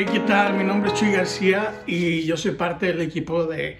[0.00, 0.54] Hey, ¿qué tal?
[0.54, 3.78] Mi nombre es Chuy García y yo soy parte del equipo de,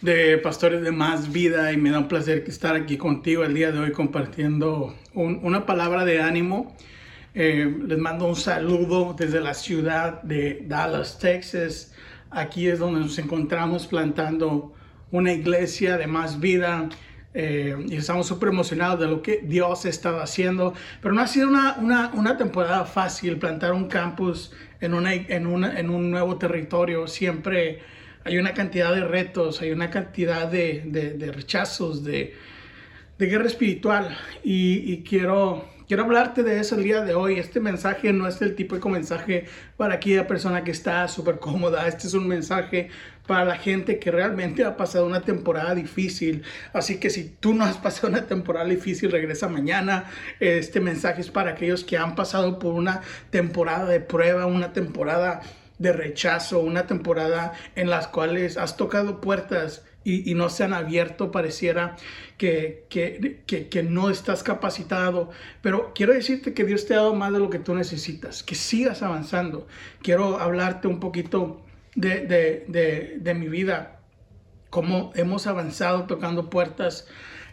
[0.00, 3.70] de Pastores de Más Vida y me da un placer estar aquí contigo el día
[3.70, 6.74] de hoy compartiendo un- una palabra de ánimo.
[7.34, 11.92] Eh, les mando un saludo desde la ciudad de Dallas, Texas.
[12.30, 14.72] Aquí es donde nos encontramos plantando
[15.10, 16.88] una iglesia de más vida.
[17.32, 20.74] Eh, y estamos súper emocionados de lo que Dios estado haciendo.
[21.00, 25.46] Pero no ha sido una, una, una temporada fácil plantar un campus en, una, en,
[25.46, 27.06] una, en un nuevo territorio.
[27.06, 27.80] Siempre
[28.24, 32.34] hay una cantidad de retos, hay una cantidad de, de, de rechazos, de,
[33.18, 37.40] de guerra espiritual y, y quiero, quiero hablarte de eso el día de hoy.
[37.40, 41.88] Este mensaje no es el típico mensaje para aquella persona que está súper cómoda.
[41.88, 42.90] Este es un mensaje
[43.26, 46.44] para la gente que realmente ha pasado una temporada difícil.
[46.72, 50.04] Así que si tú no has pasado una temporada difícil, regresa mañana.
[50.38, 55.40] Este mensaje es para aquellos que han pasado por una temporada de prueba, una temporada
[55.80, 61.30] de rechazo, una temporada en las cuales has tocado puertas y, no se han abierto,
[61.30, 61.96] pareciera
[62.38, 65.30] que, que, que, que no estás capacitado.
[65.62, 68.54] Pero quiero decirte que Dios te ha dado más de lo que tú necesitas, que
[68.54, 69.66] sigas avanzando.
[70.02, 71.62] Quiero hablarte un poquito
[71.94, 74.00] de, de, de, de mi vida,
[74.70, 77.06] cómo hemos avanzado tocando puertas.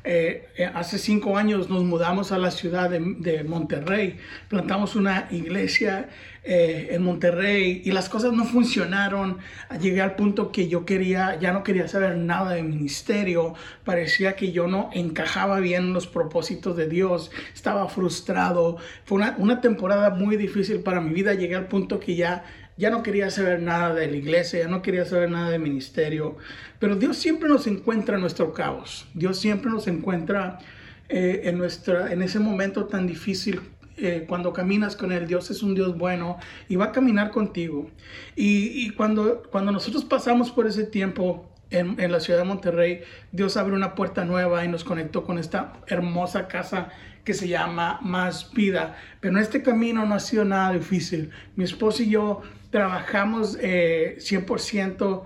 [0.09, 4.15] Eh, eh, hace cinco años nos mudamos a la ciudad de, Monterrey,
[4.47, 6.07] plantamos una iglesia
[6.45, 9.39] eh, en Monterrey y las cosas no funcionaron.
[9.81, 14.53] Llegué al punto que yo quería, ya no quería saber nada de ministerio, parecía que
[14.53, 18.77] yo no encajaba bien en los propósitos de Dios, estaba frustrado.
[19.03, 22.45] Fue una temporada muy difícil para mi vida, llegué al punto que ya
[22.77, 26.37] ya no quería saber nada de la iglesia, ya no quería saber nada de ministerio,
[26.79, 30.59] pero Dios siempre nos encuentra en nuestro caos, Dios siempre nos encuentra
[31.09, 33.61] eh, en, nuestra, en ese momento tan difícil.
[33.97, 36.37] eh, cuando caminas con Él, Dios es un Dios bueno
[36.69, 37.89] y va a caminar contigo.
[38.35, 43.01] Y, y cuando, cuando nosotros pasamos por ese tiempo, en, en, la ciudad de Monterrey,
[43.31, 46.89] Dios abrió una puerta nueva y nos conectó con esta hermosa casa
[47.27, 48.95] que se llama Más Vida.
[49.19, 51.31] Pero este camino no ha sido nada difícil.
[51.57, 55.23] Mi esposo y yo trabajamos eh, 100%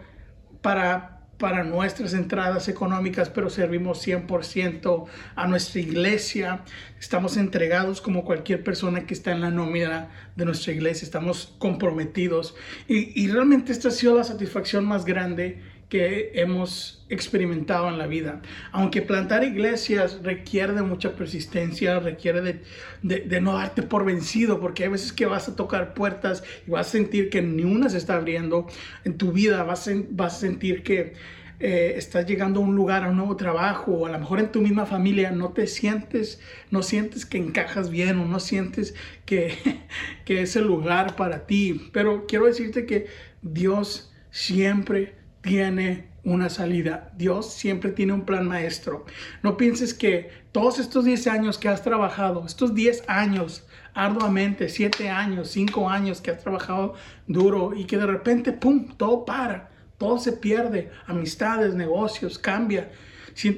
[0.64, 6.64] para, para nuestras entradas económicas, pero servimos 100% a nuestra iglesia.
[7.00, 11.06] Estamos entregados como cualquier persona que está en la nómina de nuestra iglesia.
[11.06, 12.56] Estamos comprometidos.
[12.88, 18.08] Y, y realmente esta ha sido la satisfacción más grande que hemos experimentado en la
[18.08, 18.42] vida.
[18.72, 22.62] Aunque plantar iglesias requiere de mucha persistencia, requiere de,
[23.02, 26.72] de, de, no darte por vencido, porque hay veces que vas a tocar puertas y
[26.72, 28.68] vas a sentir que ni una se está abriendo
[29.04, 31.14] en tu vida, vas a, vas a sentir que
[31.60, 34.50] eh, estás llegando a un lugar, a un nuevo trabajo, o a lo mejor en
[34.50, 39.58] tu misma familia no te sientes, no sientes que encajas bien o no sientes que,
[40.24, 41.90] que es el lugar para ti.
[41.92, 43.08] Pero quiero decirte que
[43.42, 47.12] Dios siempre tiene una salida.
[47.18, 49.06] Dios siempre tiene un plan maestro.
[49.42, 55.10] No pienses que todos estos 10 años que has trabajado, estos 10 años arduamente, 7
[55.10, 56.94] años, 5 años que has trabajado
[57.28, 62.92] duro y que de repente, ¡pum!, todo para, todo se pierde, amistades, negocios, cambia.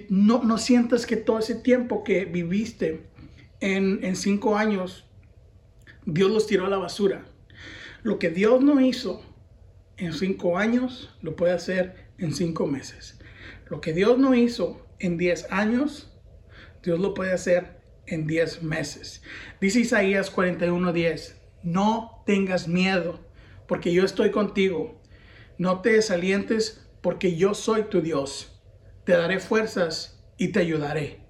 [0.10, 3.08] No, no sientas que todo ese tiempo que viviste
[3.60, 5.06] en 5 años,
[6.06, 7.26] Dios los tiró a la basura.
[8.04, 9.24] Lo que Dios no hizo
[9.98, 13.20] en cinco años lo puede hacer en cinco meses.
[13.70, 16.12] Lo que Dios no hizo en diez años,
[16.84, 19.24] Dios lo puede hacer en diez meses.
[19.62, 23.20] Dice Isaías 41:10, no tengas miedo,
[23.68, 25.02] porque yo estoy contigo.
[25.58, 28.62] No te desalientes, porque yo soy tu Dios.
[29.06, 31.22] Te daré fuerzas y te ayudaré.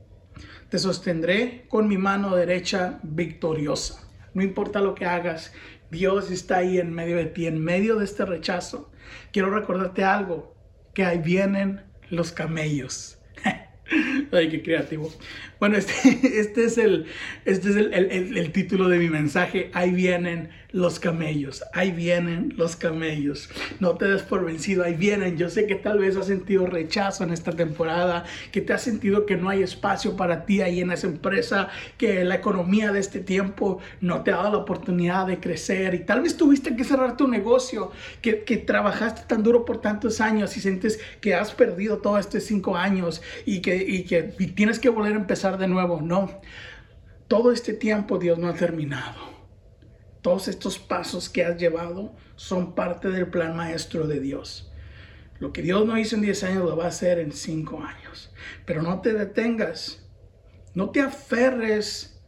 [0.69, 4.09] Te sostendré con mi mano derecha victoriosa.
[4.33, 5.53] No importa lo que hagas,
[5.93, 8.91] Dios está ahí en medio de ti, en medio de este rechazo.
[9.31, 10.55] Quiero recordarte algo,
[10.95, 13.19] que ahí vienen los camellos.
[14.31, 15.13] Ay, qué creativo.
[15.59, 15.93] Bueno, este,
[16.39, 17.05] este es, el,
[17.45, 19.69] este es el, el, el, título de mi mensaje.
[19.73, 21.63] Ahí vienen los camellos.
[21.71, 23.49] Ahí vienen los camellos.
[23.79, 24.83] No te des por vencido.
[24.83, 25.37] Ahí vienen.
[25.37, 28.25] Yo sé que tal vez has sentido rechazo en esta temporada.
[28.51, 31.69] Que te has sentido que no hay espacio para ti ahí en esa empresa.
[31.97, 35.93] Que la economía de este tiempo no te ha dado la oportunidad de crecer.
[35.93, 37.91] Y tal vez tuviste que cerrar tu negocio.
[38.21, 38.33] Que,
[38.65, 43.21] trabajaste tan duro por tantos años y sientes que has perdido todos estos cinco años.
[43.45, 46.01] Y que, tienes que volver a empezar de nuevo.
[46.01, 46.41] No,
[47.27, 49.32] todo este tiempo Dios no ha terminado.
[50.23, 54.71] Todos estos pasos que has llevado son parte del plan maestro de Dios.
[55.39, 58.33] Lo que Dios no hizo en 10 años lo va a hacer en 5 años.
[58.65, 60.07] Pero no te detengas.
[60.73, 62.23] No te aferres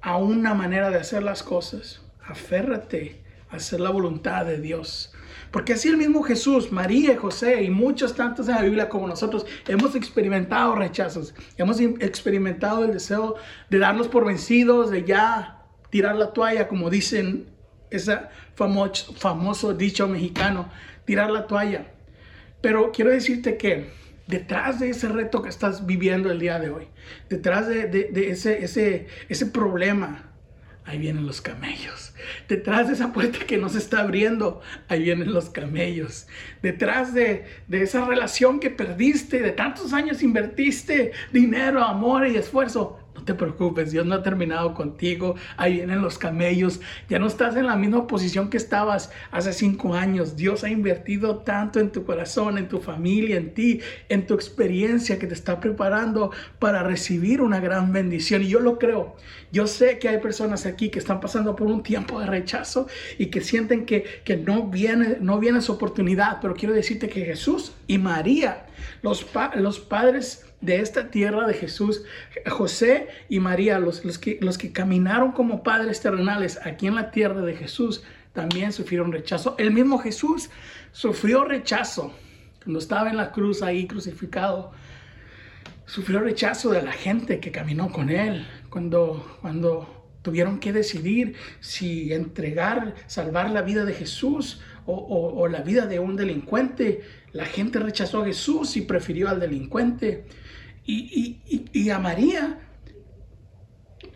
[0.00, 2.02] a una manera de hacer las cosas.
[2.24, 5.12] Aférrate hacer la voluntad de Dios.
[5.50, 9.46] Porque así el mismo Jesús, María, José y muchos tantos en la Biblia como nosotros
[9.66, 13.34] hemos experimentado rechazos, hemos experimentado el deseo
[13.68, 15.61] de darnos por vencidos, de ya
[15.92, 17.48] tirar la toalla, como dicen
[17.90, 18.18] ese
[18.54, 20.70] famoso, dicho mexicano,
[21.04, 21.84] tirar la toalla.
[22.62, 23.90] Pero quiero decirte que
[24.26, 26.88] detrás de ese reto que estás viviendo el día de hoy,
[27.28, 30.30] detrás de, ese, ese, ese problema,
[30.86, 32.14] ahí vienen los camellos.
[32.48, 36.26] Detrás de esa puerta que no se está abriendo, ahí vienen los camellos.
[36.62, 42.98] Detrás de, de, esa relación que perdiste, de tantos años invertiste dinero, amor y esfuerzo,
[43.14, 45.34] no te preocupes, Dios no ha terminado contigo.
[45.56, 46.80] Ahí vienen los camellos.
[47.08, 50.36] Ya no estás en la misma posición que estabas hace cinco años.
[50.36, 55.18] Dios ha invertido tanto en tu corazón, en tu familia, en ti, en tu experiencia
[55.18, 58.42] que te está preparando para recibir una gran bendición.
[58.42, 59.14] Y yo lo creo.
[59.52, 62.86] Yo sé que hay personas aquí que están pasando por un tiempo de rechazo
[63.18, 66.38] y que sienten que, que no, viene, no viene su oportunidad.
[66.40, 68.66] Pero quiero decirte que Jesús y María,
[69.02, 69.26] los,
[69.56, 72.04] los padres de esta tierra de Jesús,
[72.48, 77.10] José y María, los, los, que, los que caminaron como padres terrenales aquí en la
[77.10, 79.56] tierra de Jesús, también sufrieron rechazo.
[79.58, 80.48] El mismo Jesús
[80.92, 82.14] sufrió rechazo
[82.62, 84.72] cuando estaba en la cruz ahí crucificado.
[85.84, 92.12] Sufrió rechazo de la gente que caminó con él cuando, cuando tuvieron que decidir si
[92.12, 97.02] entregar, salvar la vida de Jesús o, la vida de un delincuente.
[97.32, 100.26] La gente rechazó a Jesús y prefirió al delincuente
[100.84, 102.60] y, a María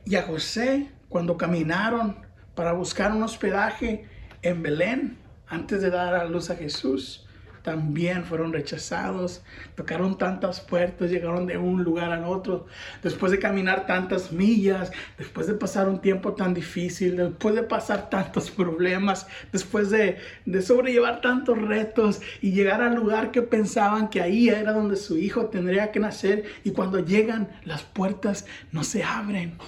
[0.05, 2.17] y a José cuando caminaron
[2.55, 4.07] para buscar un hospedaje
[4.43, 7.26] en Belén antes de dar a luz a Jesús
[7.67, 9.43] también fueron rechazados,
[9.75, 12.69] tocaron tantas puertas, llegaron de un lugar al otro,
[13.03, 18.09] después de caminar tantas millas, después de pasar un tiempo tan difícil, después de pasar
[18.09, 24.23] tantos problemas, después de, de sobrellevar tantos retos y llegar al lugar que pensaban que
[24.23, 29.03] ahí era donde su hijo tendría que nacer y cuando llegan las puertas no se
[29.03, 29.59] abren.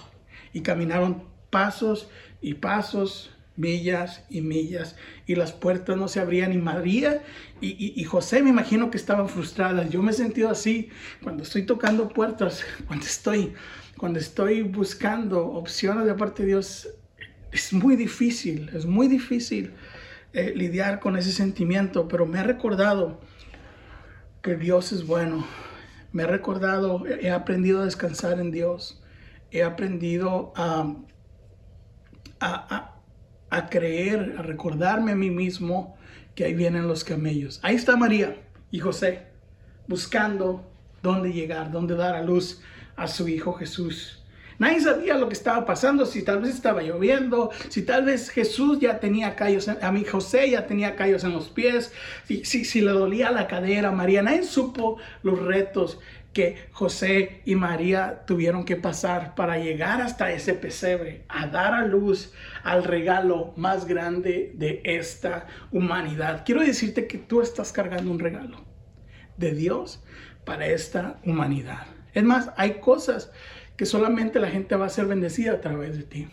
[0.53, 2.09] Y caminaron pasos
[2.41, 4.97] y pasos millas y millas
[5.27, 7.23] y las puertas no se abrían y María
[7.61, 9.91] y, José me imagino que estaban frustradas.
[9.91, 10.91] Yo me he sentido así
[11.23, 13.53] cuando estoy tocando puertas, cuando estoy,
[13.99, 16.89] cuando estoy buscando opciones de parte de Dios.
[17.51, 19.73] Es muy difícil, es muy difícil
[20.33, 23.21] eh, lidiar con ese sentimiento, pero me ha recordado
[24.41, 25.45] que Dios es bueno.
[26.13, 29.03] Me ha recordado, he aprendido a descansar en Dios.
[29.51, 30.95] He aprendido a
[33.69, 35.97] creer, a recordarme a mí mismo
[36.35, 37.61] que ahí vienen los camellos.
[37.63, 38.37] Ahí está María
[38.71, 39.27] y José
[39.87, 40.71] buscando
[41.03, 42.61] dónde llegar, dónde dar a luz
[42.97, 44.19] a su hijo Jesús.
[44.59, 48.81] Nadie sabía lo que estaba pasando, si tal vez estaba lloviendo, si tal vez Jesús
[48.81, 51.93] ya tenía callos, a mí José ya tenía callos en los pies,
[52.27, 56.01] si, si, si le dolía la cadera, María, nadie supo los retos
[56.39, 61.85] que José y María tuvieron que pasar para llegar hasta ese pesebre, a dar a
[61.85, 62.33] luz
[62.63, 66.45] al regalo más grande de esta humanidad.
[66.47, 68.61] Quiero decirte que tú estás cargando un regalo
[69.37, 70.01] de Dios
[70.45, 71.89] para esta humanidad.
[72.15, 73.33] Es más, hay cosas
[73.77, 76.29] que solamente la gente va a ser bendecida a través de ti.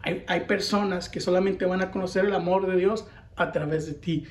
[0.00, 3.94] Hay, hay personas que solamente van a conocer el amor de Dios a través de
[3.94, 4.26] ti.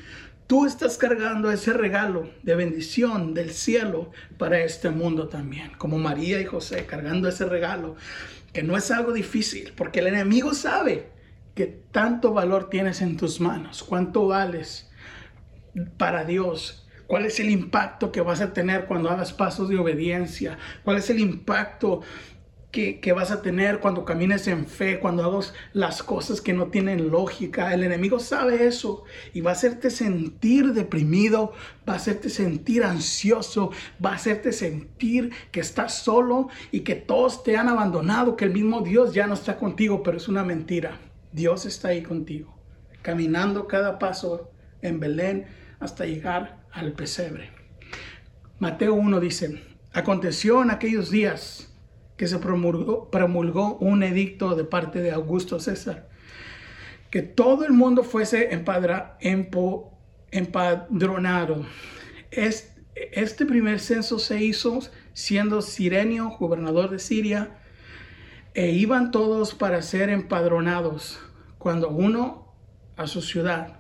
[0.50, 6.42] Tú estás cargando ese regalo de bendición del cielo para este mundo también, como María
[6.42, 7.98] y José cargando ese regalo,
[8.52, 11.12] que no es algo difícil, porque el enemigo sabe
[11.54, 14.90] que tanto valor tienes en tus manos, cuánto vales
[16.00, 20.58] para Dios, cuál es el impacto que vas a tener cuando hagas pasos de obediencia,
[20.84, 22.02] cuál es el impacto
[22.72, 27.10] que, vas a tener cuando camines en fe, cuando hagas las cosas que no tienen
[27.10, 27.74] lógica.
[27.74, 31.54] El enemigo sabe eso y va a hacerte sentir deprimido,
[31.88, 33.72] va a hacerte sentir ansioso,
[34.04, 38.54] va a hacerte sentir que estás solo y que todos te han abandonado, que el
[38.54, 41.00] mismo Dios ya no está contigo, pero es una mentira.
[41.32, 42.56] Dios está ahí contigo,
[43.02, 45.48] caminando cada paso en Belén
[45.80, 47.50] hasta llegar al pesebre.
[48.60, 51.69] Mateo 1 dice, aconteció en aquellos días
[52.20, 56.10] que se promulgó, un edicto de parte de Augusto César,
[57.12, 58.50] que todo el mundo fuese
[60.30, 61.66] empadronado.
[62.30, 64.82] Este, primer censo se hizo
[65.14, 67.56] siendo Sirenio gobernador de Siria,
[68.54, 71.22] e iban todos para ser empadronados,
[71.58, 72.54] cuando uno
[72.98, 73.80] a su ciudad,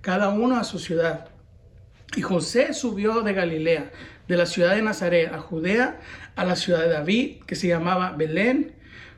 [0.00, 1.28] cada uno a su ciudad.
[2.16, 3.92] Y José subió de Galilea,
[4.30, 5.98] de la ciudad de Nazaret a Judea,
[6.36, 8.76] a la ciudad de David, que se llamaba Belén,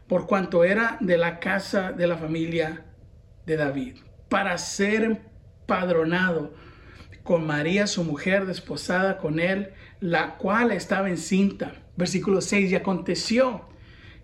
[0.09, 2.87] por cuanto era de la casa de la familia
[3.45, 3.97] de David,
[4.31, 6.55] para ser empadronado
[7.25, 11.75] con María, su mujer, desposada con él, la cual estaba encinta.
[11.95, 13.69] Versículo 6, y aconteció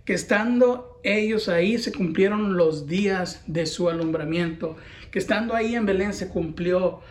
[0.06, 4.78] que estando ellos ahí se cumplieron los días de su alumbramiento,
[5.10, 7.02] que estando ahí en Belén se cumplió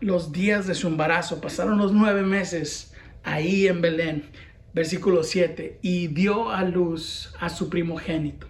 [0.00, 2.91] los días de su embarazo, pasaron los nueve meses
[3.24, 4.24] ahí en Belén.
[4.74, 8.46] Versículo 7, y dio a luz a su primogénito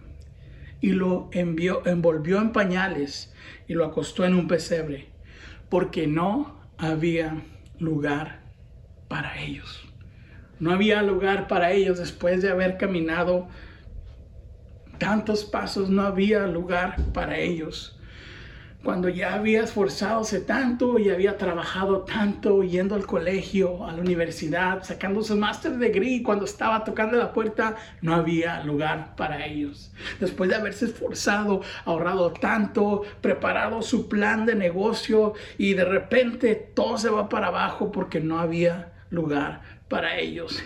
[0.81, 3.33] y lo envió, envolvió en pañales
[3.67, 5.09] y lo acostó en un pesebre,
[5.69, 7.43] porque no había
[7.79, 8.43] lugar
[9.09, 9.89] para ellos.
[10.59, 13.49] No había lugar para ellos después de haber caminado
[14.99, 17.99] tantos pasos, no había lugar para ellos
[18.85, 24.83] cuando ya había esforzadose tanto y había trabajado tanto, yendo al colegio, a la universidad,
[24.83, 29.93] sacando su master degree, cuando estaba tocando la puerta, no había lugar para ellos.
[30.19, 36.99] Después de haberse esforzado, ahorrado tanto, preparado su plan de negocio y de repente todo
[36.99, 40.63] se va para abajo porque no había lugar para ellos.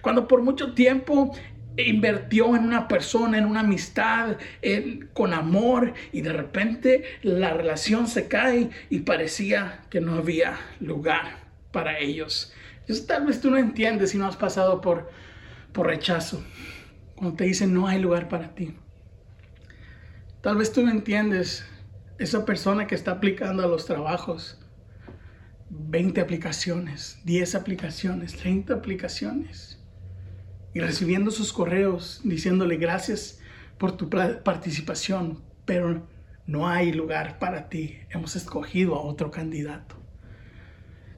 [0.00, 1.34] Cuando por mucho tiempo
[1.84, 4.36] invirtió en una persona, en una amistad,
[5.12, 11.44] con amor y de repente la relación se cae y parecía que no había lugar
[11.70, 12.52] para ellos.
[12.86, 15.10] Eso tal vez tú no entiendes si no has pasado por,
[15.72, 16.42] por rechazo,
[17.14, 18.74] cuando te dicen no hay lugar para ti.
[20.40, 21.64] Tal vez tú no entiendes
[22.18, 24.58] esa persona que está aplicando a los trabajos
[25.70, 29.77] 20 aplicaciones, 10 aplicaciones, 30 aplicaciones
[30.80, 33.40] recibiendo sus correos diciéndole gracias
[33.78, 36.06] por tu participación, pero
[36.46, 37.98] no hay lugar para ti.
[38.10, 39.96] Hemos escogido a otro candidato.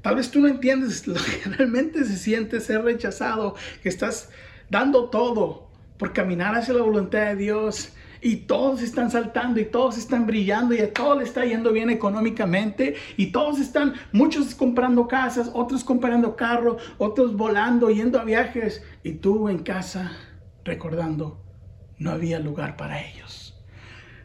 [0.03, 4.31] Tal vez tú no entiendes lo que realmente se siente ser rechazado, que estás
[4.69, 9.99] dando todo por caminar hacia la voluntad de Dios y todos están saltando y todos
[9.99, 15.09] están brillando y a todos les está yendo bien económicamente y todos están, muchos comprando
[15.09, 20.13] casas, otros comprando carros, otros volando, yendo a viajes y tú en casa
[20.65, 21.43] recordando,
[21.99, 23.57] no había lugar para ellos.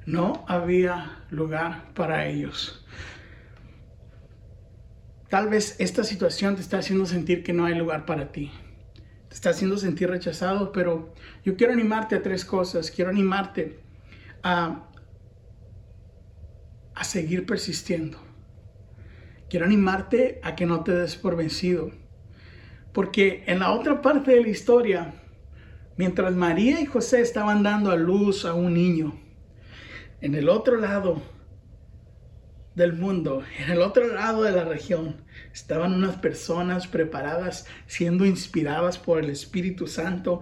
[0.05, 2.85] No había lugar para ellos.
[5.29, 8.51] Tal vez esta situación te está haciendo sentir que no hay lugar para ti.
[9.29, 12.91] Te está haciendo sentir rechazado, pero yo quiero animarte a tres cosas.
[12.91, 13.84] Quiero animarte
[14.45, 14.91] a,
[17.03, 18.19] seguir persistiendo.
[19.49, 21.91] Quiero animarte a que no te des por vencido.
[22.93, 25.13] Porque en la otra parte de la historia,
[25.97, 29.19] mientras María y José estaban dando a luz a un niño,
[30.21, 31.21] en el otro lado
[32.75, 35.23] del mundo, en el otro lado de la región,
[35.53, 40.41] estaban unas personas preparadas, siendo inspiradas por el Espíritu Santo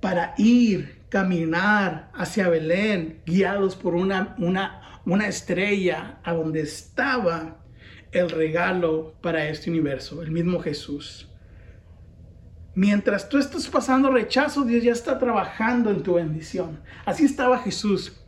[0.00, 7.58] para ir caminar hacia Belén, guiados por una, una, una estrella a donde estaba
[8.12, 11.28] el regalo para este universo, el mismo Jesús.
[12.74, 16.80] Mientras tú estás pasando rechazo, Dios ya está trabajando en tu bendición.
[17.06, 18.20] Así estaba Jesús.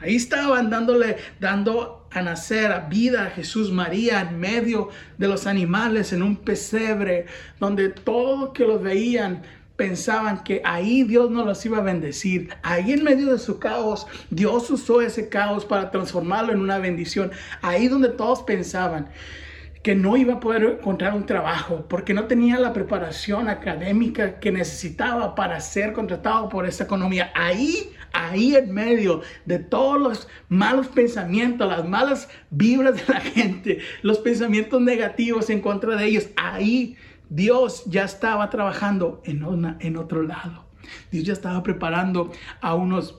[0.00, 5.46] Ahí estaban dándole, dando a nacer a vida a Jesús María en medio de los
[5.46, 7.26] animales en un pesebre,
[7.58, 9.42] donde todos que los veían
[9.80, 12.50] pensaban que ahí Dios no los iba a bendecir.
[12.62, 17.30] Ahí en medio de su caos, Dios usó ese caos para transformarlo en una bendición.
[17.62, 19.08] Ahí donde todos pensaban
[19.82, 24.52] que no iba a poder encontrar un trabajo porque no tenía la preparación académica que
[24.52, 27.32] necesitaba para ser contratado por esa economía.
[27.34, 33.78] Ahí, ahí en medio de todos los malos pensamientos, las malas vibras de la gente,
[34.02, 36.98] los pensamientos negativos en contra de ellos, ahí
[37.30, 40.66] Dios ya estaba trabajando en, en otro lado.
[41.10, 43.18] Dios ya estaba preparando a unos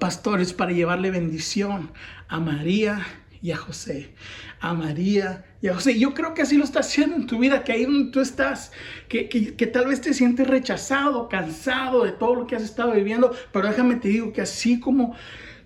[0.00, 1.92] pastores para llevarle bendición
[2.28, 3.06] a María
[3.40, 4.14] y a José.
[4.60, 5.98] A María y a José.
[5.98, 8.72] Yo creo que así lo está haciendo en tu vida, que ahí donde tú estás,
[9.08, 13.34] que, que, tal vez te sientes rechazado, cansado de todo lo que has estado viviendo,
[13.52, 15.14] pero déjame te digo que así como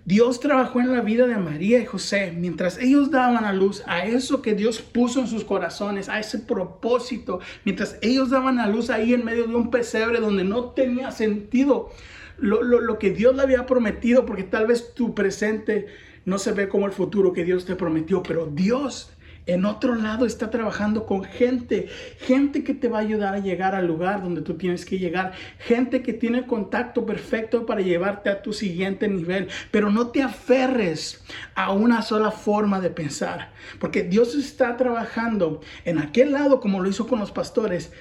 [0.05, 4.05] Dios trabajó en la vida de María y José mientras ellos daban a luz a
[4.05, 8.89] eso que Dios puso en sus corazones, a ese propósito, mientras ellos daban a luz
[8.89, 11.89] ahí en medio de un pesebre donde no tenía sentido
[12.37, 15.87] lo, lo que Dios le había prometido, porque tal vez tu presente
[16.25, 19.12] no se ve como el futuro que Dios te prometió, pero Dios
[19.45, 23.75] en otro lado está trabajando con gente, gente que te va a ayudar a llegar
[23.75, 28.41] al lugar donde tú tienes que llegar, gente que tiene contacto perfecto para llevarte a
[28.41, 31.23] tu siguiente nivel, pero no te aferres
[31.55, 36.89] a una sola forma de pensar, porque Dios está trabajando en aquel lado como lo
[36.89, 37.91] hizo con los pastores,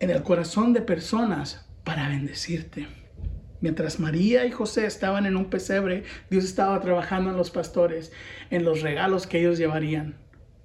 [0.00, 2.88] en el corazón de personas para bendecirte.
[3.60, 8.10] Mientras María y José estaban en un pesebre, Dios estaba trabajando en los pastores,
[8.50, 10.16] en los regalos que ellos llevarían.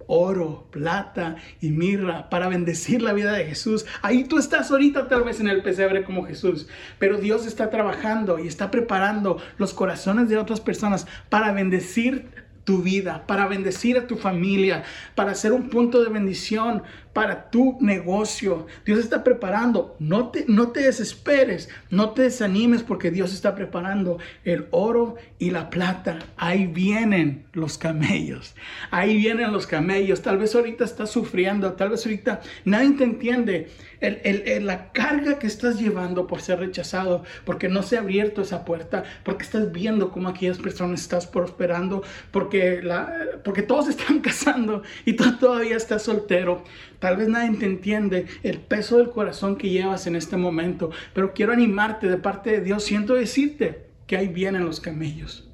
[0.07, 3.85] Oro, plata y mirra para bendecir la vida de Jesús.
[4.01, 6.67] Ahí tú estás ahorita tal vez en el pesebre como Jesús,
[7.00, 12.29] pero Dios está trabajando y está preparando los corazones de otras personas para bendecir
[12.65, 14.83] tu vida, para bendecir a tu familia,
[15.13, 16.83] para ser un punto de bendición
[17.15, 18.67] para tu negocio.
[18.86, 19.95] Dios está preparando.
[20.00, 25.51] No te, no te desesperes, no te desanimes porque Dios está preparando el oro y
[25.51, 26.19] la plata.
[26.36, 28.53] Ahí vienen los camellos.
[28.91, 30.24] Ahí vienen los camellos.
[30.24, 33.69] Tal vez ahorita estás sufriendo, tal vez ahorita nadie te entiende.
[34.01, 38.65] El, la carga que estás llevando por ser rechazado, porque no se ha abierto esa
[38.65, 43.10] puerta, porque estás viendo cómo aquellas personas estás prosperando, porque, la,
[43.45, 46.62] porque todos están casando y tú todavía estás soltero.
[47.05, 51.33] Tal vez nadie te entiende el peso del corazón que llevas en este momento, pero
[51.33, 52.83] quiero animarte de parte de Dios.
[52.83, 55.47] Siento decirte que ahí vienen los camellos,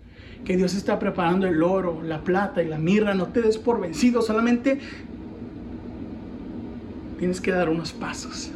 [0.45, 3.15] que Dios está preparando el oro, la plata y la mirra.
[3.15, 4.79] No te des por vencido, solamente
[7.19, 8.49] tienes que dar unos pasos.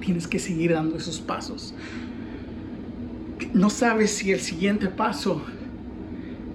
[0.00, 1.76] Tienes que seguir dando esos pasos.
[3.54, 5.40] No sabes si el siguiente paso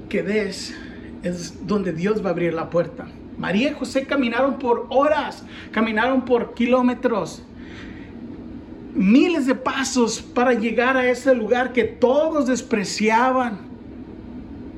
[0.09, 0.75] que des
[1.23, 3.07] es donde Dios va a abrir la puerta.
[3.37, 7.43] María y José caminaron por horas, caminaron por kilómetros,
[8.95, 13.59] miles de pasos para llegar a ese lugar que todos despreciaban,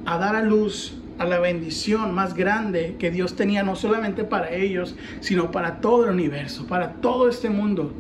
[0.06, 4.52] a dar a luz a la bendición más grande que Dios tenía no solamente para
[4.52, 7.94] ellos, sino para todo el universo, para todo este mundo.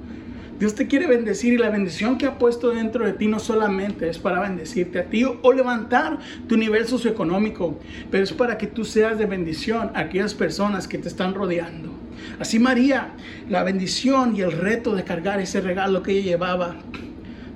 [0.59, 4.09] Dios te quiere bendecir y la bendición que ha puesto dentro de ti no solamente
[4.09, 7.79] es para bendecirte a ti o levantar tu nivel socioeconómico,
[8.11, 11.93] pero es para que tú seas de bendición a aquellas personas que te están rodeando.
[12.39, 13.11] Así María,
[13.47, 16.75] la bendición y el reto de cargar ese regalo que ella llevaba,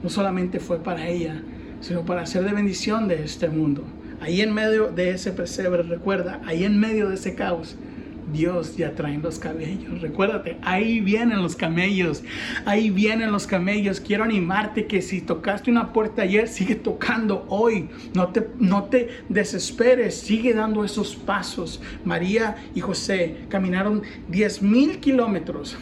[0.01, 1.41] no solamente fue para ella,
[1.81, 3.83] sino para ser de bendición de este mundo.
[4.22, 7.75] Ahí en medio de ese pesebre, recuerda, ahí en medio de ese caos,
[8.31, 10.01] Dios ya trae los camellos.
[10.01, 12.24] Recuérdate, ahí vienen los camellos.
[12.66, 14.00] Ahí vienen los camellos.
[14.00, 17.90] Quiero animarte que si tocaste una puerta ayer, sigue tocando hoy.
[18.14, 20.16] No te, no te desesperes.
[20.16, 21.81] Sigue dando esos pasos.
[22.05, 25.77] María y José caminaron 10 mil kilómetros.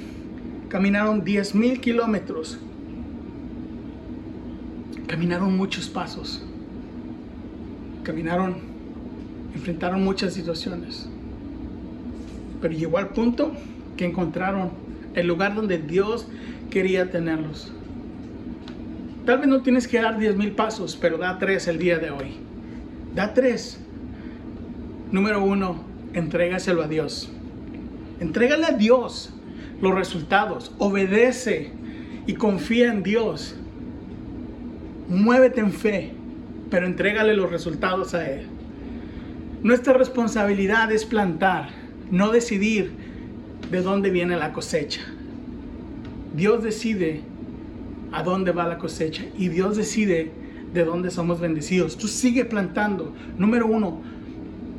[0.69, 2.59] Caminaron 10 mil kilómetros.
[5.07, 6.43] Caminaron muchos pasos.
[8.03, 8.55] Caminaron,
[9.53, 11.10] enfrentaron muchas situaciones
[12.61, 13.51] pero llegó al punto
[13.97, 14.69] que encontraron
[15.15, 16.27] el lugar donde Dios
[16.69, 17.71] quería tenerlos.
[19.25, 22.09] Tal vez no tienes que dar 10 mil pasos, pero da tres el día de
[22.11, 22.37] hoy.
[23.13, 23.79] Da tres.
[25.11, 27.31] Número uno, entrégaselo a Dios.
[28.19, 29.33] Entrégale a Dios
[29.81, 30.73] los resultados.
[30.77, 31.71] Obedece
[32.25, 33.55] y confía en Dios.
[35.09, 36.13] Muévete en fe,
[36.69, 38.47] pero entrégale los resultados a Él.
[39.61, 41.80] Nuestra responsabilidad es plantar
[42.11, 42.91] no decidir
[43.71, 45.01] de dónde viene la cosecha.
[46.35, 47.21] Dios decide
[48.11, 50.31] a dónde va la cosecha y Dios decide
[50.73, 51.97] de dónde somos bendecidos.
[51.97, 53.13] Tú sigue plantando.
[53.37, 54.01] Número uno,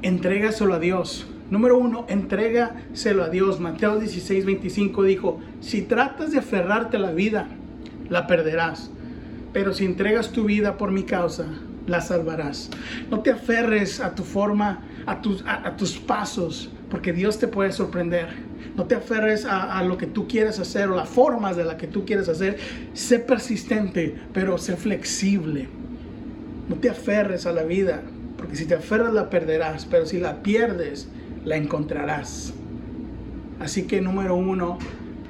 [0.03, 1.27] entrégaselo a Dios.
[1.51, 3.61] Número uno, entrégaselo a Dios.
[3.61, 7.49] Mateo 16, 25 dijo, si tratas de aferrarte a la vida,
[8.09, 8.91] la perderás.
[9.53, 11.47] Pero si entregas tu vida por mi causa,
[11.87, 12.71] la salvarás.
[13.11, 17.73] No te aferres a tu forma, a tus, a tus pasos, porque Dios te puede
[17.73, 18.29] sorprender.
[18.77, 21.87] No te aferres a, lo que tú quieres hacer o las formas de la que
[21.87, 22.59] tú quieres hacer.
[22.95, 25.69] Sé persistente, pero sé flexible.
[26.69, 28.03] No te aferres a la vida,
[28.39, 31.09] porque si te aferras la perderás, pero si la pierdes,
[31.45, 32.55] la encontrarás.
[33.61, 34.79] Así que número uno,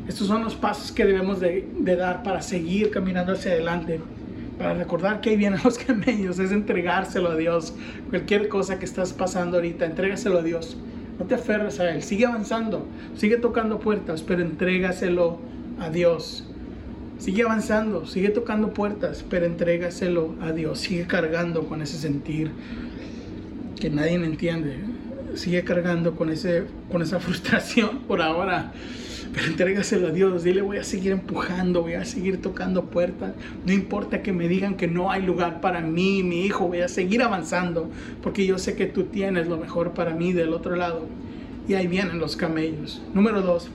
[0.07, 4.01] estos son los pasos que debemos de, dar para seguir caminando hacia adelante
[4.63, 7.75] para recordar que ahí vienen los camellos, es entregárselo a Dios.
[8.11, 10.77] Cualquier cosa que estás pasando ahorita, entrégaselo a Dios.
[11.19, 12.03] No te aferres a Él.
[12.03, 12.87] Sigue avanzando.
[13.17, 15.39] Sigue tocando puertas, pero entrégaselo
[15.81, 16.45] a Dios.
[17.19, 20.81] Sigue avanzando, sigue tocando puertas, pero entrégaselo a Dios.
[20.81, 22.51] Sigue cargando con ese sentir
[23.79, 24.79] que nadie entiende.
[25.35, 28.73] Sigue cargando con, ese, con esa frustración por ahora.
[29.33, 33.33] Pero entrégaselo a Dios, dile voy a seguir empujando, voy a seguir tocando puertas.
[33.65, 36.89] No importa que me digan que no hay lugar para mí, mi hijo, voy a
[36.89, 37.91] seguir avanzando
[38.23, 41.07] porque yo sé que tú tienes lo mejor para mí del otro lado.
[41.67, 43.01] Y ahí vienen los camellos.
[43.15, 43.71] Número dos,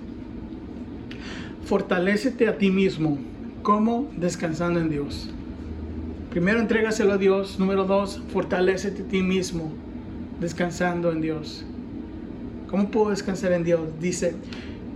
[1.65, 3.17] fortalécete a ti mismo.
[3.63, 4.11] ¿Cómo?
[4.15, 5.29] Descansando en Dios.
[6.29, 7.57] Primero, entrégaselo a Dios.
[7.57, 9.71] Número dos, fortalécete a ti mismo.
[10.39, 11.65] Descansando en Dios.
[12.67, 13.79] ¿Cómo puedo descansar en Dios?
[13.99, 14.35] Dice,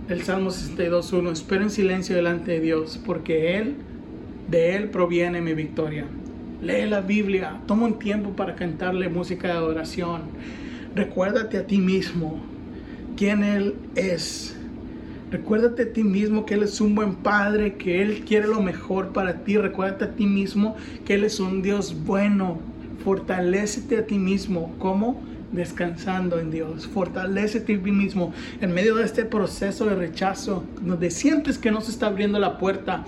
[0.08, 3.76] el Salmo 62.1, espero en silencio delante de Dios, porque Él
[4.50, 6.04] De Él proviene mi victoria.
[6.60, 10.22] Lee la Biblia, toma un tiempo para cantarle música de adoración.
[10.94, 12.38] Recuérdate a ti mismo
[13.16, 14.56] quién Él es.
[15.30, 19.12] Recuérdate a ti mismo que Él es un buen Padre, que Él quiere lo mejor
[19.12, 19.56] para ti.
[19.56, 22.58] Recuérdate a ti mismo que Él es un Dios bueno.
[23.04, 24.74] Fortalécete a ti mismo.
[24.78, 25.22] ¿Cómo?
[25.52, 26.88] Descansando en Dios.
[26.88, 31.80] Fortalécete a ti mismo en medio de este proceso de rechazo, donde sientes que no
[31.80, 33.04] se está abriendo la puerta.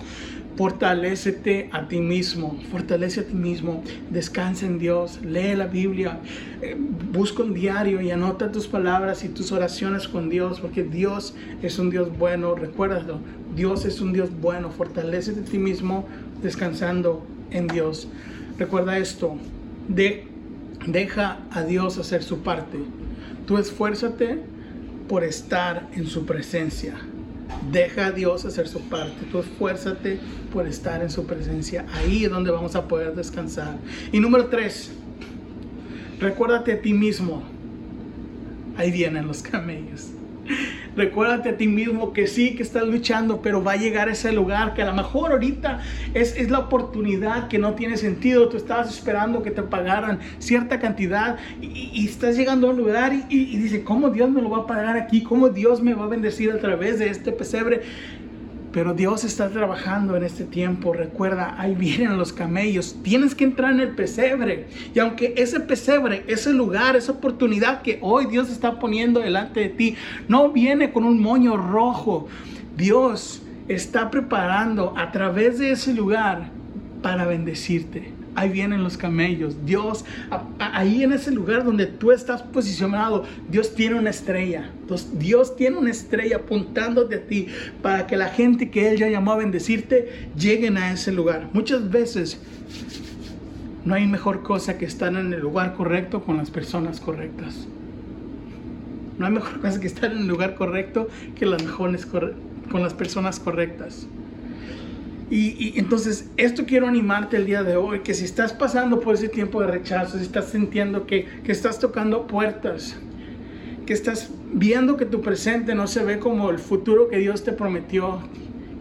[0.55, 6.19] Fortalécete a ti mismo, fortalece a ti mismo, descansa en Dios, lee la Biblia,
[6.61, 6.77] eh,
[7.11, 11.77] busca un diario y anota tus palabras y tus oraciones con Dios, porque Dios es
[11.77, 13.19] un Dios bueno, recuérdalo,
[13.53, 16.07] Dios es un Dios bueno, fortalécete a ti mismo
[16.41, 18.07] descansando en Dios.
[18.57, 19.35] Recuerda esto,
[19.89, 20.34] de
[20.87, 22.77] Deja a Dios hacer su parte.
[23.47, 24.39] Tú esfuérzate
[25.07, 26.95] por estar en su presencia.
[27.71, 29.25] Deja a Dios hacer su parte.
[29.31, 30.19] Tú esfuérzate
[30.53, 31.85] por estar en su presencia.
[31.93, 33.77] Ahí es donde vamos a poder descansar.
[34.11, 34.91] Y número tres,
[36.19, 37.43] recuérdate a ti mismo.
[38.77, 40.11] Ahí vienen los camellos.
[40.95, 44.31] Recuérdate a ti mismo que sí, que estás luchando, pero va a llegar a ese
[44.31, 45.81] lugar que a lo mejor ahorita
[46.13, 48.49] es, es la oportunidad que no tiene sentido.
[48.49, 53.25] Tú estabas esperando que te pagaran cierta cantidad y, estás llegando a un lugar y,
[53.29, 55.23] y, y dices, ¿cómo Dios me lo va a pagar aquí?
[55.23, 57.81] ¿Cómo Dios me va a bendecir a través de este pesebre?
[58.75, 60.91] Pero Dios está trabajando en este tiempo.
[60.91, 62.97] Recuerda, ahí vienen los camellos.
[63.03, 64.67] Tienes que entrar en el pesebre.
[64.93, 69.69] Y aunque ese pesebre, ese lugar, esa oportunidad que hoy Dios está poniendo delante de
[69.69, 69.95] ti,
[70.27, 72.27] no viene con un moño rojo.
[72.75, 76.49] Dios está preparando a través de ese lugar
[77.01, 79.65] para bendecirte ahí vienen los camellos.
[79.65, 80.05] Dios,
[80.59, 84.69] ahí en ese lugar donde tú estás posicionado, Dios tiene una estrella.
[85.13, 87.47] Dios tiene una estrella apuntándote a ti
[87.81, 91.49] para que la gente que Él ya llamó a bendecirte lleguen a ese lugar.
[91.53, 92.39] Muchas veces
[93.85, 97.67] no hay mejor cosa que estar en el lugar correcto con las personas correctas.
[99.17, 101.45] No hay mejor cosa que estar en el lugar correcto que
[102.69, 104.07] con las personas correctas.
[105.29, 109.27] Y, entonces, esto quiero animarte el día de hoy, que si estás pasando por ese
[109.27, 112.95] tiempo de rechazo, si estás sintiendo que, que estás tocando puertas,
[113.87, 117.53] que estás viendo que tu presente no se ve como el futuro que Dios te
[117.53, 118.19] prometió,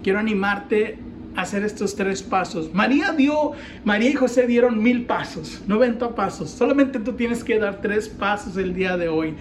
[0.02, 0.98] quiero animarte
[1.34, 2.72] a hacer estos tres pasos.
[2.74, 3.52] María dio,
[3.84, 6.50] María y José dieron mil pasos, 90 pasos.
[6.50, 9.34] Solamente tú tienes que dar tres pasos el día de hoy.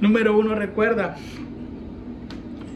[0.00, 1.16] Número uno, recuerda,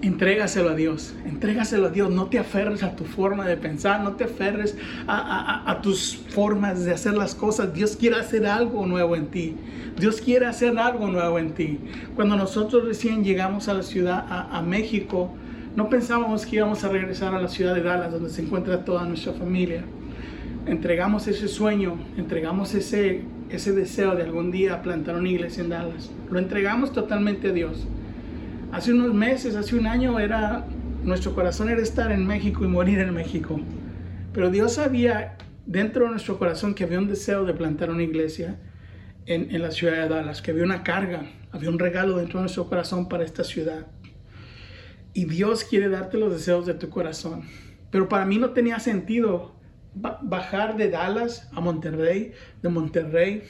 [0.04, 4.16] Entrégaselo a Dios, entrégaselo a Dios, no te aferres a tu forma de pensar, no
[4.16, 7.72] te aferres a, tus formas de hacer las cosas.
[7.72, 9.56] Dios quiere hacer algo nuevo en ti,
[9.98, 11.78] Dios quiere hacer algo nuevo en ti.
[12.14, 15.32] Cuando nosotros recién llegamos a la ciudad, a, México,
[15.74, 19.06] no pensábamos que íbamos a regresar a la ciudad de Dallas, donde se encuentra toda
[19.06, 19.84] nuestra familia.
[20.66, 26.10] Entregamos ese sueño, entregamos ese, ese deseo de algún día plantar una iglesia en Dallas.
[26.30, 27.86] Lo entregamos totalmente a Dios.
[28.74, 30.66] Hace unos meses, hace un año, era
[31.04, 33.60] nuestro corazón era estar en México y morir en México.
[34.32, 38.58] Pero Dios sabía dentro de nuestro corazón que había un deseo de plantar una iglesia
[39.26, 42.68] en, la ciudad de Dallas, que había una carga, había un regalo dentro de nuestro
[42.68, 43.86] corazón para esta ciudad.
[45.12, 47.44] Y Dios quiere darte los deseos de tu corazón.
[47.92, 49.54] Pero para mí no tenía sentido
[49.94, 53.44] bajar de Dallas a Monterrey, de Monterrey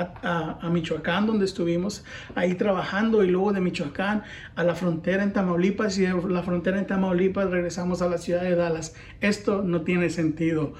[0.00, 4.22] a, Michoacán, donde estuvimos ahí trabajando, y luego de Michoacán
[4.54, 8.42] a la frontera en Tamaulipas, y de la frontera en Tamaulipas regresamos a la ciudad
[8.42, 8.94] de Dallas.
[9.20, 10.74] Esto no tiene sentido.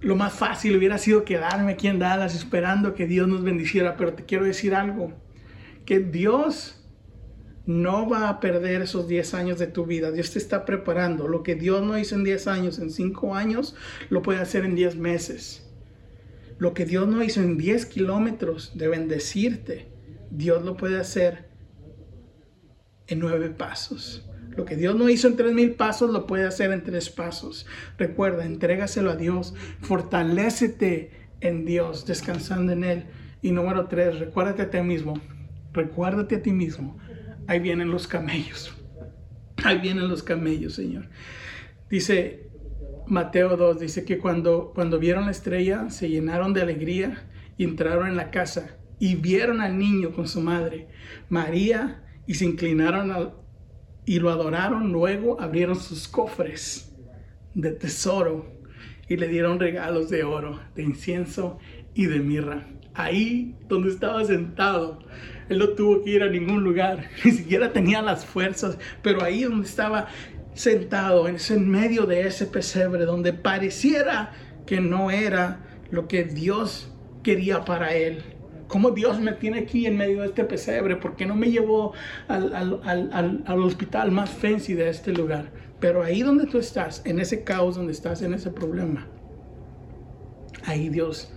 [0.00, 4.14] Lo más fácil hubiera sido quedarme aquí en Dallas esperando que Dios nos bendiciera, pero
[4.14, 5.12] te quiero decir algo,
[5.84, 6.76] que Dios
[7.66, 10.12] no va a perder esos 10 años de tu vida.
[10.12, 11.28] Dios te está preparando.
[11.28, 13.74] Lo que Dios no hizo en 10 años, en 5 años,
[14.08, 15.65] lo puede hacer en 10 meses.
[16.58, 19.88] Lo que Dios no hizo en 10 kilómetros de bendecirte,
[20.30, 21.48] Dios lo puede hacer
[23.06, 24.26] en 9 pasos.
[24.56, 27.66] Lo que Dios no hizo en tres mil pasos, lo puede hacer en tres pasos.
[27.98, 33.04] Recuerda, entrégaselo a Dios, fortalécete en Dios, descansando en Él.
[33.42, 35.20] Y número tres, recuérdate a ti mismo,
[35.74, 36.98] recuérdate a ti mismo.
[37.46, 38.74] Ahí vienen los camellos.
[39.62, 41.08] Ahí vienen los camellos, Señor.
[41.90, 42.45] Dice
[43.08, 48.08] Mateo 2 dice que cuando, cuando vieron la estrella se llenaron de alegría y entraron
[48.08, 50.88] en la casa y vieron al niño con su madre,
[51.28, 53.34] María, y se inclinaron al,
[54.04, 54.92] y lo adoraron.
[54.92, 56.94] Luego abrieron sus cofres
[57.54, 58.46] de tesoro
[59.08, 61.58] y le dieron regalos de oro, de incienso
[61.94, 62.66] y de mirra.
[62.94, 64.98] Ahí donde estaba sentado,
[65.48, 69.44] él no tuvo que ir a ningún lugar, ni siquiera tenía las fuerzas, pero ahí
[69.44, 70.08] donde estaba
[70.56, 74.32] sentado en, en medio de ese pesebre donde pareciera
[74.64, 76.90] que no era lo que Dios
[77.22, 78.22] quería para él.
[78.66, 80.96] ¿Cómo Dios me tiene aquí en medio de este pesebre?
[80.96, 81.92] ¿Por qué no me llevó
[82.26, 85.52] al, al, hospital más fancy de este lugar?
[85.78, 89.06] Pero ahí donde tú estás, en ese caos donde estás, en ese problema,
[90.64, 91.32] ahí Dios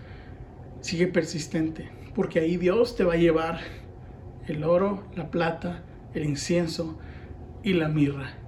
[0.81, 1.89] sigue persistente.
[2.15, 3.59] Porque ahí Dios te va a llevar
[4.47, 5.83] el oro, la plata,
[6.15, 6.97] el incienso
[7.61, 8.38] y la mirra.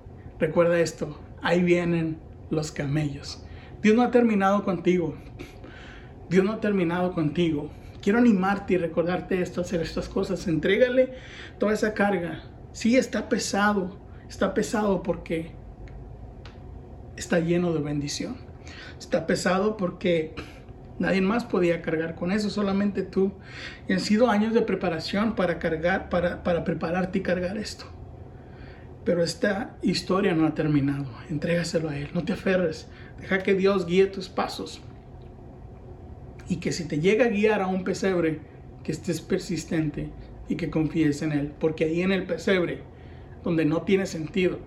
[0.41, 2.17] Recuerda esto, ahí vienen
[2.49, 3.45] los camellos.
[3.83, 5.15] Dios no ha terminado contigo.
[6.31, 7.69] Dios no ha terminado contigo.
[8.01, 10.47] Quiero animarte y recordarte esto, hacer estas cosas.
[10.47, 11.13] Entrégale
[11.59, 12.41] toda esa carga.
[12.73, 13.99] Sí, está pesado.
[14.27, 15.51] Está pesado porque
[17.17, 18.37] está lleno de bendición.
[18.97, 20.33] Está pesado porque
[20.97, 23.31] nadie más podía cargar con eso, solamente tú.
[23.87, 28.00] Y han sido años de preparación para cargar, para, para prepararte y cargar esto.
[29.03, 31.05] Pero esta historia no ha terminado.
[31.29, 32.09] Entrégaselo a Él.
[32.13, 32.87] No te aferres.
[33.19, 34.81] Deja que Dios guíe tus pasos.
[36.47, 38.39] Y que si te llega a guiar a un pesebre,
[38.83, 40.09] que estés persistente
[40.49, 41.51] y que confíes en Él.
[41.59, 42.83] Porque ahí en el pesebre,
[43.43, 44.59] donde no tiene sentido,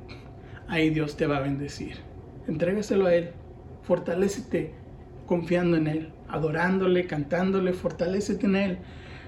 [0.68, 1.99] ahí Dios te va a bendecir.
[2.49, 3.31] Entrégaselo a Él.
[3.83, 4.85] Fortalécete
[5.27, 8.79] confiando en Él, adorándole, cantándole, fortalécete en Él,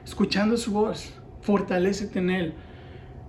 [0.05, 2.55] escuchando su voz, fortalécete en Él.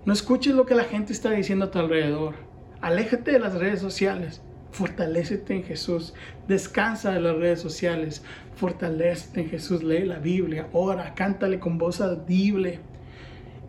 [0.08, 2.36] No escuches lo que la gente está diciendo a tu alrededor.
[2.80, 4.42] Aléjate de las redes sociales.
[4.72, 6.14] Fortalécete en Jesús.
[6.48, 8.24] Descansa de las redes sociales.
[8.56, 9.84] Fortalécete en Jesús.
[9.84, 10.70] Lee la Biblia.
[10.72, 11.14] Ora.
[11.14, 12.80] Cántale con voz audible.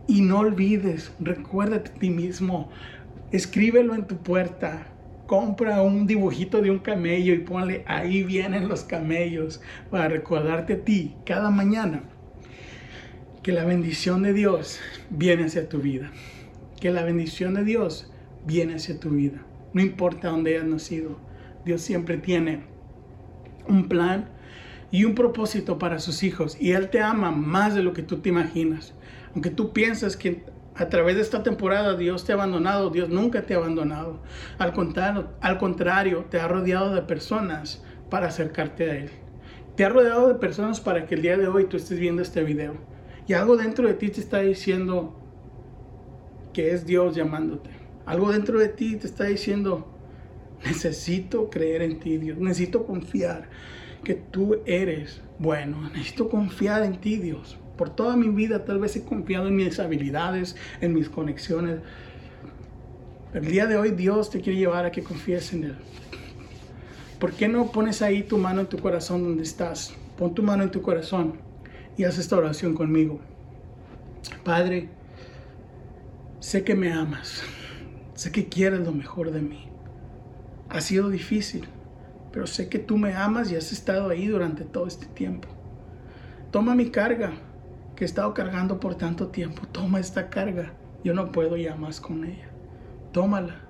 [0.07, 1.12] Y no olvides.
[1.18, 2.70] Recuérdate a ti mismo.
[3.33, 4.87] Escríbelo en tu puerta.
[5.27, 10.85] Compra un dibujito de un camello y ponle ahí vienen los camellos para recordarte a
[10.85, 12.05] ti cada mañana
[13.48, 16.11] que la bendición de Dios viene hacia tu vida.
[16.78, 18.12] Que la bendición de Dios
[18.44, 19.38] viene hacia tu vida.
[19.72, 21.18] No importa dónde hayas nacido.
[21.64, 22.64] Dios siempre tiene
[23.66, 24.28] un plan
[24.90, 26.58] y un propósito para sus hijos.
[26.61, 28.92] Y Él te ama más de lo que tú te imaginas.
[29.32, 33.46] Aunque tú piensas que a través de esta temporada Dios te ha abandonado, Dios nunca
[33.46, 34.22] te ha abandonado.
[34.58, 39.11] Al contrario, al contrario, te ha rodeado de personas para acercarte a Él.
[39.74, 42.44] Te ha rodeado de personas para que el día de hoy tú estés viendo este
[42.44, 42.97] video.
[43.29, 45.14] Y algo dentro de ti te está diciendo
[46.55, 47.69] que es Dios llamándote.
[48.07, 49.87] Algo dentro de ti te está diciendo,
[50.64, 52.38] necesito creer en ti, Dios.
[52.38, 53.51] Necesito confiar
[54.03, 55.83] que tú eres bueno.
[55.91, 57.59] Necesito confiar en ti, Dios.
[57.77, 61.81] Por toda mi vida tal vez he confiado en mis habilidades, en mis conexiones.
[63.35, 65.77] El día de hoy Dios te quiere llevar a que confíes en Él.
[67.21, 69.93] ¿Por qué no pones ahí tu mano en tu corazón donde estás?
[70.17, 71.47] Pon tu mano en tu corazón
[71.98, 73.18] y haz esta oración conmigo.
[74.44, 74.88] Padre,
[76.38, 77.42] sé que me amas,
[78.14, 79.68] sé que quieres lo mejor de mí.
[80.70, 81.66] Ha sido difícil,
[82.32, 85.48] pero sé que tú me amas y has estado ahí durante todo este tiempo.
[86.52, 87.32] Toma mi carga
[87.96, 89.66] que he estado cargando por tanto tiempo.
[89.72, 90.72] Toma esta carga.
[91.02, 92.48] Yo no puedo ya más con ella.
[93.12, 93.67] Tómala.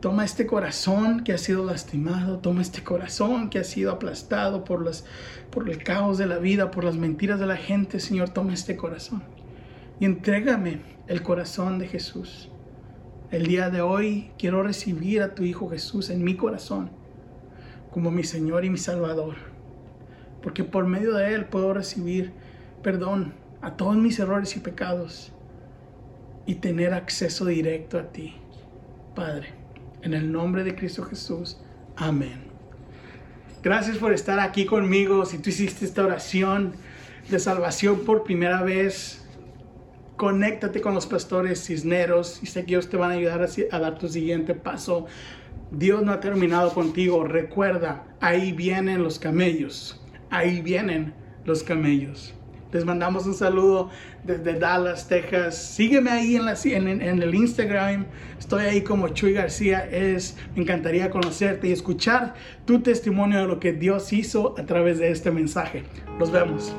[0.00, 4.82] Toma este corazón que ha sido lastimado, toma este corazón que ha sido aplastado por,
[4.82, 5.04] las,
[5.50, 8.76] por el caos de la vida, por las mentiras de la gente, Señor, toma este
[8.76, 9.22] corazón
[10.00, 12.48] y entrégame el corazón de Jesús.
[13.30, 16.90] El día de hoy quiero recibir a tu Hijo Jesús en mi corazón
[17.90, 19.34] como mi Señor y mi Salvador,
[20.42, 22.32] porque por medio de Él puedo recibir
[22.82, 25.32] perdón a todos mis errores y pecados
[26.46, 28.36] y tener acceso directo a ti,
[29.14, 29.59] Padre.
[30.02, 31.58] En el nombre de Cristo Jesús.
[31.96, 32.50] Amén.
[33.62, 35.26] Gracias por estar aquí conmigo.
[35.26, 36.72] Si tú hiciste esta oración
[37.28, 39.22] de salvación por primera vez,
[40.16, 43.98] conéctate con los pastores cisneros y sé que ellos te van a ayudar a, dar
[43.98, 45.06] tu siguiente paso.
[45.70, 47.24] Dios no ha terminado contigo.
[47.24, 50.00] Recuerda, ahí vienen los camellos.
[50.30, 51.12] Ahí vienen
[51.44, 52.34] los camellos.
[52.72, 53.90] Les mandamos un saludo
[54.24, 55.56] desde Dallas, Texas.
[55.56, 58.06] Sígueme ahí en, el Instagram.
[58.38, 59.88] Estoy ahí como Chuy García.
[59.90, 62.34] Es, me encantaría conocerte y escuchar
[62.66, 65.82] tu testimonio de lo que Dios hizo a través de este mensaje.
[66.18, 66.72] Los vemos.